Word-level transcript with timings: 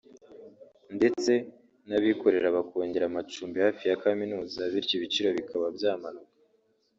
ndetse 0.97 1.31
n’abikorera 1.87 2.55
bakongera 2.57 3.05
amacumbi 3.07 3.57
hafi 3.65 3.83
ya 3.89 3.99
kaminuza 4.03 4.59
bityo 4.73 4.93
ibiciro 4.95 5.29
bikaba 5.37 5.65
byamanuka 5.77 6.31